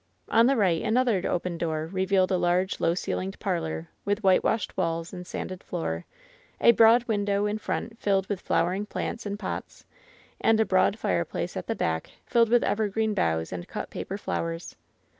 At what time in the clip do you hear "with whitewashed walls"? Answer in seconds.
4.03-5.13